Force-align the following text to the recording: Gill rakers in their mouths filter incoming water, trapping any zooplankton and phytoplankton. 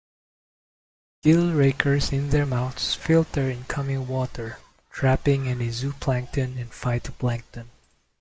Gill 1.21 1.53
rakers 1.53 2.11
in 2.11 2.31
their 2.31 2.47
mouths 2.47 2.95
filter 2.95 3.51
incoming 3.51 4.07
water, 4.07 4.57
trapping 4.89 5.47
any 5.47 5.67
zooplankton 5.67 6.59
and 6.59 6.71
phytoplankton. 6.71 7.67